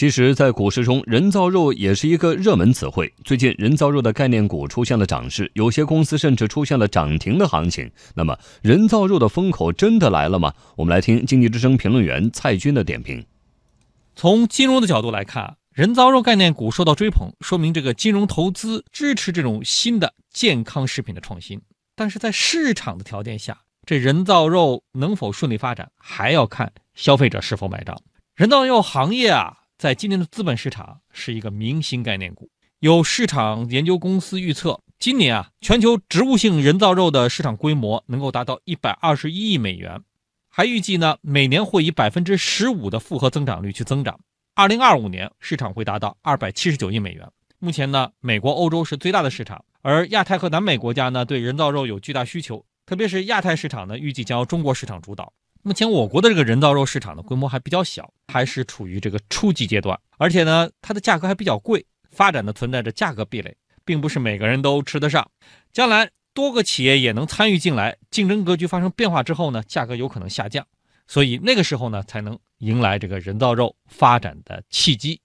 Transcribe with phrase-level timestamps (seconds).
[0.00, 3.12] 其实，在股市中，人造肉也是一个热门词汇。
[3.22, 7.90] 最近，人造肉的概念股出现了涨势，有些公司甚至出现了涨停的行情。
[8.14, 10.54] 那么，人造肉的风口真的来了吗？
[10.76, 13.22] 我们来听经济之声评论员蔡军的点评。
[14.16, 21.60] 从金融的角度来看，人造肉概念股受到追捧，说明这个金融投资支持这种新的健康食品的创新。
[21.94, 28.00] 但是在市场的条件下，这人造肉能否顺利发展，还要看消费者是否买账。
[28.34, 29.58] 人造肉行业啊。
[29.80, 39.98] 在今年的资本市场是一个明星概念股，有市场研究公司预测，今年啊，全球植物性人造肉的市场规模能够达到一百二十一亿美元，
[40.50, 44.20] 还预计呢，每年会以百分之十五的复合增长率去增长，
[44.54, 47.26] 二零二五年市场会达到二百七十九亿美元。
[47.58, 55.32] 目前呢，美国、欧洲是最大的市场，而亚太和南美国家呢，对人造肉有巨大需求，特别是亚太市场呢，预计将由中国市场主导。
[55.62, 65.30] 目前我国的这个人造肉市场的规模还比较小，还是处于这个初级阶段，而且呢，它的价格还比较贵，发展的存在着价格壁垒，并不是每个人都吃得上。
[65.70, 70.66] 将来多个企业也能参与进来，竞争格局发生变化之后呢，价格有可能下降，
[71.06, 75.20] 所以那个时候呢，才能迎来这个人造肉发展的契机。